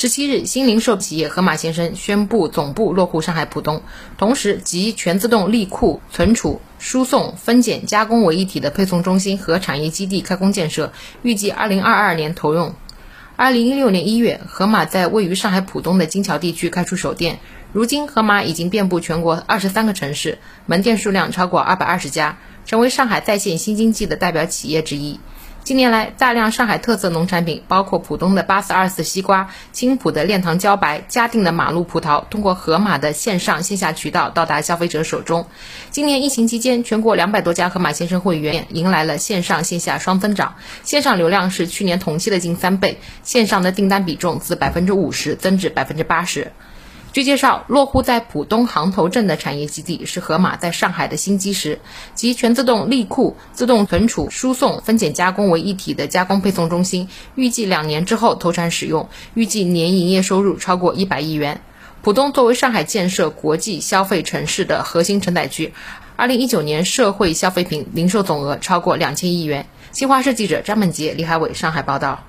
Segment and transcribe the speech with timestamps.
[0.00, 3.82] 十七日，新零售企业盒马鲜生宣布总部落户上海浦东，
[4.16, 10.92] 同时集全自动立库、存储、输送、分拣、加工为一体的配送中心和产业基地开工建设，
[11.22, 12.76] 预计二零二二年投用。
[13.34, 17.40] 二零一六年一月，盒马在位于上海浦东的金桥地区开出首店，
[17.72, 25.18] 如今盒马已经遍布全国二十三个城市，门店数量超过二百二十家，成为上海在线新经济的代表企业之一。
[25.68, 35.44] 近年来，大量上海特色农产品，包括浦东的八四二四西瓜、青浦的炼糖茭白、嘉定的马路葡萄，通过盒马的线上线下渠道到达消费者手中。
[35.90, 40.54] 今年疫情期间，全国两百多家盒马鲜生会员迎来了线上线下双增长，
[40.84, 46.50] 线上流量是去年同期的近三倍，线上的订单比重自百分之五十增至百分之八十。
[47.18, 51.80] 据介绍，落户在浦东航头镇的产业基地是盒马在上海的新基石，
[52.14, 61.60] 集全自动立库、自动存储、输送、分拣、加工为一体的加工配送中心，预计两年之后投产使用，预计年营业收入超过一百亿元。
[62.02, 65.74] 浦东作为上海建设国际消费城市的核心承载区，
[66.14, 69.66] 二零一九年社会消费品零售总额超过两千亿元。
[69.90, 72.22] 新华社记者张本杰、李海伟上海报道。